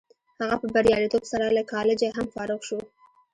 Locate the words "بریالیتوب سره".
0.75-1.45